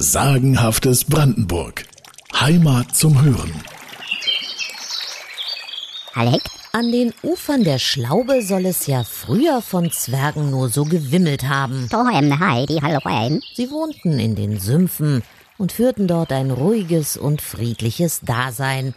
Sagenhaftes 0.00 1.04
Brandenburg. 1.04 1.84
Heimat 2.32 2.94
zum 2.94 3.20
Hören. 3.20 3.52
Alec? 6.14 6.40
An 6.70 6.92
den 6.92 7.12
Ufern 7.24 7.64
der 7.64 7.80
Schlaube 7.80 8.42
soll 8.42 8.66
es 8.66 8.86
ja 8.86 9.02
früher 9.02 9.60
von 9.60 9.90
Zwergen 9.90 10.52
nur 10.52 10.68
so 10.68 10.84
gewimmelt 10.84 11.48
haben. 11.48 11.88
Sie 13.56 13.70
wohnten 13.72 14.20
in 14.20 14.36
den 14.36 14.60
Sümpfen 14.60 15.24
und 15.56 15.72
führten 15.72 16.06
dort 16.06 16.30
ein 16.30 16.52
ruhiges 16.52 17.16
und 17.16 17.42
friedliches 17.42 18.20
Dasein. 18.20 18.94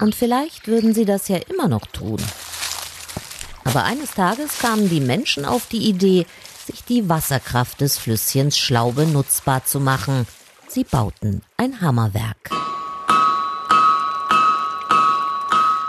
Und 0.00 0.16
vielleicht 0.16 0.66
würden 0.66 0.92
sie 0.92 1.04
das 1.04 1.28
ja 1.28 1.36
immer 1.36 1.68
noch 1.68 1.86
tun. 1.86 2.20
Aber 3.62 3.84
eines 3.84 4.10
Tages 4.10 4.58
kamen 4.58 4.90
die 4.90 5.00
Menschen 5.00 5.44
auf 5.44 5.68
die 5.68 5.88
Idee, 5.88 6.26
sich 6.66 6.84
die 6.84 7.08
Wasserkraft 7.08 7.80
des 7.80 7.98
Flüsschens 7.98 8.58
Schlaube 8.58 9.06
nutzbar 9.06 9.64
zu 9.64 9.80
machen. 9.80 10.26
Sie 10.68 10.84
bauten 10.84 11.42
ein 11.56 11.80
Hammerwerk. 11.80 12.50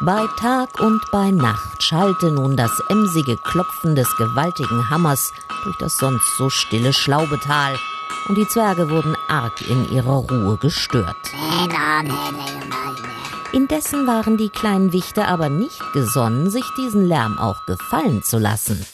Bei 0.00 0.26
Tag 0.38 0.80
und 0.80 1.00
bei 1.10 1.30
Nacht 1.30 1.82
schallte 1.82 2.30
nun 2.30 2.56
das 2.56 2.70
emsige 2.88 3.36
Klopfen 3.36 3.96
des 3.96 4.08
gewaltigen 4.16 4.88
Hammers 4.90 5.32
durch 5.64 5.76
das 5.78 5.96
sonst 5.98 6.36
so 6.36 6.48
stille 6.50 6.92
Schlaubetal, 6.92 7.76
und 8.28 8.36
die 8.36 8.46
Zwerge 8.46 8.90
wurden 8.90 9.16
arg 9.28 9.60
in 9.68 9.90
ihrer 9.90 10.16
Ruhe 10.16 10.56
gestört. 10.58 11.16
Indessen 13.52 14.06
waren 14.06 14.36
die 14.36 14.50
kleinen 14.50 14.92
Wichte 14.92 15.26
aber 15.26 15.48
nicht 15.48 15.80
gesonnen, 15.92 16.50
sich 16.50 16.64
diesen 16.76 17.06
Lärm 17.06 17.38
auch 17.38 17.64
gefallen 17.66 18.22
zu 18.22 18.38
lassen. 18.38 18.84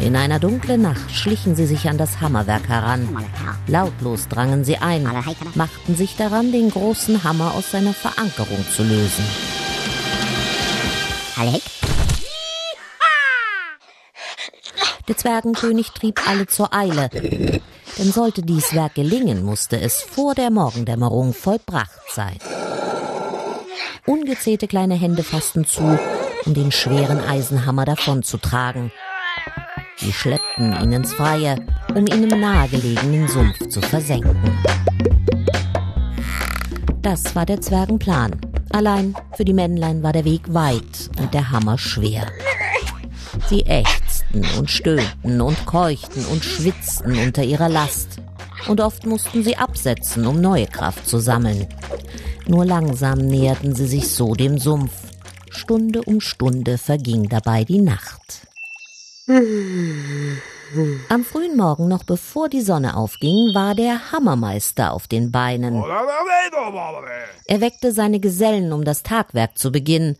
In 0.00 0.16
einer 0.16 0.38
dunklen 0.38 0.82
Nacht 0.82 1.10
schlichen 1.12 1.54
sie 1.54 1.66
sich 1.66 1.88
an 1.88 1.98
das 1.98 2.20
Hammerwerk 2.20 2.68
heran. 2.68 3.08
Lautlos 3.66 4.28
drangen 4.28 4.64
sie 4.64 4.78
ein, 4.78 5.08
machten 5.54 5.94
sich 5.94 6.16
daran, 6.16 6.52
den 6.52 6.70
großen 6.70 7.22
Hammer 7.22 7.54
aus 7.54 7.70
seiner 7.70 7.92
Verankerung 7.92 8.64
zu 8.74 8.82
lösen. 8.82 9.24
Der 15.06 15.16
Zwergenkönig 15.16 15.90
trieb 15.90 16.26
alle 16.26 16.46
zur 16.46 16.72
Eile. 16.72 17.08
Denn 17.98 18.12
sollte 18.12 18.42
dies 18.42 18.74
Werk 18.74 18.94
gelingen, 18.94 19.44
musste 19.44 19.80
es 19.80 20.00
vor 20.00 20.34
der 20.34 20.50
Morgendämmerung 20.50 21.34
vollbracht 21.34 22.00
sein. 22.14 22.38
Ungezählte 24.06 24.66
kleine 24.66 24.94
Hände 24.94 25.22
fassten 25.22 25.64
zu, 25.64 25.98
um 26.46 26.54
den 26.54 26.72
schweren 26.72 27.20
Eisenhammer 27.20 27.84
davonzutragen. 27.84 28.92
Sie 29.96 30.12
schleppten 30.12 30.72
ihn 30.82 30.92
ins 30.92 31.12
Freie, 31.12 31.56
um 31.94 32.06
ihn 32.06 32.28
im 32.30 32.40
nahegelegenen 32.40 33.28
Sumpf 33.28 33.68
zu 33.68 33.80
versenken. 33.80 34.36
Das 37.02 37.34
war 37.34 37.44
der 37.44 37.60
Zwergenplan. 37.60 38.40
Allein 38.70 39.14
für 39.36 39.44
die 39.44 39.52
Männlein 39.52 40.02
war 40.02 40.12
der 40.12 40.24
Weg 40.24 40.42
weit 40.54 41.10
und 41.18 41.34
der 41.34 41.50
Hammer 41.50 41.76
schwer. 41.76 42.26
Sie 43.48 43.62
ächzten 43.62 44.44
und 44.58 44.70
stöhnten 44.70 45.40
und 45.40 45.66
keuchten 45.66 46.24
und 46.26 46.44
schwitzten 46.44 47.18
unter 47.18 47.42
ihrer 47.42 47.68
Last. 47.68 48.18
Und 48.68 48.80
oft 48.80 49.06
mussten 49.06 49.42
sie 49.42 49.56
absetzen, 49.56 50.26
um 50.26 50.40
neue 50.40 50.66
Kraft 50.66 51.06
zu 51.06 51.18
sammeln. 51.18 51.66
Nur 52.46 52.64
langsam 52.64 53.18
näherten 53.18 53.74
sie 53.74 53.86
sich 53.86 54.08
so 54.08 54.34
dem 54.34 54.58
Sumpf. 54.58 54.92
Stunde 55.50 56.02
um 56.02 56.20
Stunde 56.20 56.78
verging 56.78 57.28
dabei 57.28 57.64
die 57.64 57.80
Nacht. 57.80 58.46
Am 61.08 61.24
frühen 61.24 61.56
Morgen, 61.56 61.88
noch 61.88 62.04
bevor 62.04 62.48
die 62.48 62.60
Sonne 62.60 62.96
aufging, 62.96 63.54
war 63.54 63.74
der 63.74 64.12
Hammermeister 64.12 64.92
auf 64.92 65.08
den 65.08 65.32
Beinen. 65.32 65.82
Er 67.46 67.60
weckte 67.60 67.92
seine 67.92 68.20
Gesellen, 68.20 68.72
um 68.72 68.84
das 68.84 69.02
Tagwerk 69.02 69.58
zu 69.58 69.72
beginnen. 69.72 70.16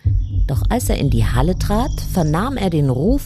Doch 0.46 0.62
als 0.68 0.88
er 0.88 0.98
in 0.98 1.10
die 1.10 1.24
Halle 1.24 1.56
trat, 1.58 1.90
vernahm 2.12 2.56
er 2.56 2.70
den 2.70 2.90
Ruf 2.90 3.22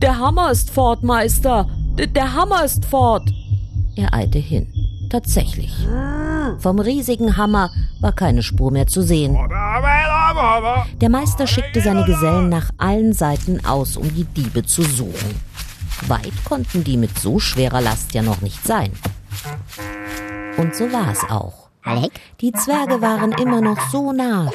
Der 0.00 0.18
Hammer 0.18 0.50
ist 0.50 0.70
fort, 0.70 1.02
Meister. 1.02 1.68
Der 1.96 2.34
Hammer 2.34 2.64
ist 2.64 2.84
fort. 2.84 3.28
Er 3.96 4.14
eilte 4.14 4.38
hin. 4.38 4.79
Tatsächlich. 5.10 5.72
Vom 6.58 6.78
riesigen 6.78 7.36
Hammer 7.36 7.70
war 8.00 8.12
keine 8.12 8.42
Spur 8.42 8.70
mehr 8.70 8.86
zu 8.86 9.02
sehen. 9.02 9.36
Der 11.00 11.10
Meister 11.10 11.46
schickte 11.46 11.80
seine 11.80 12.04
Gesellen 12.04 12.48
nach 12.48 12.70
allen 12.78 13.12
Seiten 13.12 13.64
aus, 13.66 13.96
um 13.96 14.14
die 14.14 14.24
Diebe 14.24 14.64
zu 14.64 14.82
suchen. 14.82 15.40
Weit 16.06 16.44
konnten 16.44 16.84
die 16.84 16.96
mit 16.96 17.18
so 17.18 17.40
schwerer 17.40 17.80
Last 17.80 18.14
ja 18.14 18.22
noch 18.22 18.40
nicht 18.40 18.64
sein. 18.64 18.92
Und 20.56 20.76
so 20.76 20.90
war 20.92 21.10
es 21.10 21.24
auch. 21.28 21.68
Die 22.40 22.52
Zwerge 22.52 23.02
waren 23.02 23.32
immer 23.32 23.60
noch 23.60 23.80
so 23.90 24.12
nah. 24.12 24.50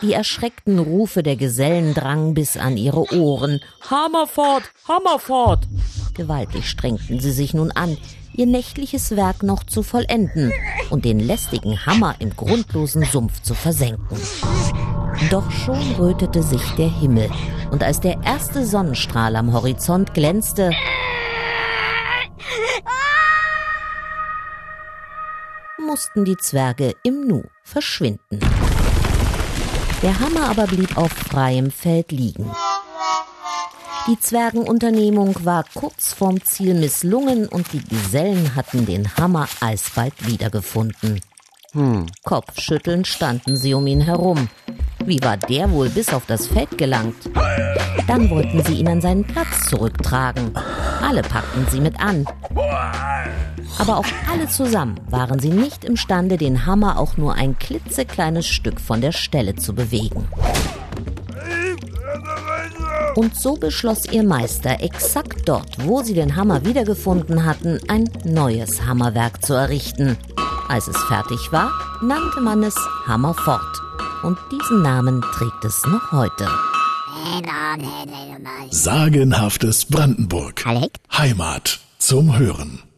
Die 0.00 0.12
erschreckten 0.12 0.78
Rufe 0.78 1.22
der 1.22 1.36
Gesellen 1.36 1.94
drangen 1.94 2.34
bis 2.34 2.56
an 2.56 2.76
ihre 2.76 3.12
Ohren. 3.14 3.60
Hammer 3.90 4.26
fort, 4.26 4.64
Hammer 4.88 5.18
fort! 5.18 5.66
Gewaltig 6.14 6.68
strengten 6.68 7.20
sie 7.20 7.32
sich 7.32 7.54
nun 7.54 7.70
an, 7.70 7.96
ihr 8.34 8.46
nächtliches 8.46 9.16
Werk 9.16 9.42
noch 9.42 9.64
zu 9.64 9.82
vollenden 9.82 10.52
und 10.90 11.04
den 11.04 11.18
lästigen 11.18 11.86
Hammer 11.86 12.16
im 12.18 12.36
grundlosen 12.36 13.04
Sumpf 13.04 13.40
zu 13.42 13.54
versenken. 13.54 14.18
Doch 15.30 15.50
schon 15.50 15.80
rötete 15.98 16.42
sich 16.42 16.62
der 16.72 16.90
Himmel, 16.90 17.30
und 17.70 17.82
als 17.82 18.00
der 18.00 18.22
erste 18.24 18.66
Sonnenstrahl 18.66 19.36
am 19.36 19.52
Horizont 19.52 20.12
glänzte, 20.14 20.72
mussten 25.86 26.24
die 26.24 26.36
Zwerge 26.36 26.94
im 27.02 27.26
Nu 27.26 27.42
verschwinden. 27.62 28.40
Der 30.02 30.18
Hammer 30.18 30.50
aber 30.50 30.66
blieb 30.66 30.96
auf 30.96 31.12
freiem 31.12 31.70
Feld 31.70 32.12
liegen. 32.12 32.50
Die 34.08 34.18
Zwergenunternehmung 34.18 35.44
war 35.44 35.64
kurz 35.74 36.12
vorm 36.12 36.42
Ziel 36.42 36.74
misslungen 36.74 37.46
und 37.46 37.72
die 37.72 37.84
Gesellen 37.84 38.56
hatten 38.56 38.84
den 38.84 39.16
Hammer 39.16 39.48
alsbald 39.60 40.26
wiedergefunden. 40.26 41.20
Hm. 41.70 42.06
Kopfschüttelnd 42.24 43.06
standen 43.06 43.56
sie 43.56 43.74
um 43.74 43.86
ihn 43.86 44.00
herum. 44.00 44.48
Wie 45.04 45.22
war 45.22 45.36
der 45.36 45.70
wohl 45.70 45.88
bis 45.88 46.12
auf 46.12 46.26
das 46.26 46.48
Feld 46.48 46.76
gelangt? 46.78 47.30
Dann 48.08 48.28
wollten 48.28 48.64
sie 48.64 48.74
ihn 48.74 48.88
an 48.88 49.00
seinen 49.00 49.24
Platz 49.24 49.68
zurücktragen. 49.68 50.52
Alle 51.00 51.22
packten 51.22 51.66
sie 51.70 51.80
mit 51.80 52.00
an. 52.00 52.26
Aber 53.78 53.98
auch 53.98 54.06
alle 54.30 54.48
zusammen 54.48 55.00
waren 55.08 55.38
sie 55.38 55.50
nicht 55.50 55.84
imstande, 55.84 56.36
den 56.36 56.66
Hammer 56.66 56.98
auch 56.98 57.16
nur 57.16 57.34
ein 57.34 57.56
klitzekleines 57.56 58.46
Stück 58.48 58.80
von 58.80 59.00
der 59.00 59.12
Stelle 59.12 59.54
zu 59.54 59.74
bewegen. 59.74 60.28
Und 63.14 63.36
so 63.36 63.56
beschloss 63.56 64.06
ihr 64.06 64.22
Meister, 64.22 64.80
exakt 64.80 65.48
dort, 65.48 65.86
wo 65.86 66.02
sie 66.02 66.14
den 66.14 66.36
Hammer 66.36 66.64
wiedergefunden 66.64 67.44
hatten, 67.44 67.78
ein 67.88 68.08
neues 68.24 68.84
Hammerwerk 68.86 69.44
zu 69.44 69.54
errichten. 69.54 70.16
Als 70.68 70.88
es 70.88 70.96
fertig 71.04 71.52
war, 71.52 71.70
nannte 72.00 72.40
man 72.40 72.62
es 72.62 72.74
Hammerfort. 73.06 73.80
Und 74.22 74.38
diesen 74.50 74.82
Namen 74.82 75.20
trägt 75.20 75.64
es 75.64 75.82
noch 75.86 76.12
heute. 76.12 76.48
Sagenhaftes 78.70 79.84
Brandenburg. 79.86 80.64
Heimat 81.12 81.80
zum 81.98 82.38
Hören. 82.38 82.91